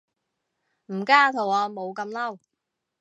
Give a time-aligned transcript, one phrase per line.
[0.87, 2.39] 唔加圖案冇咁嬲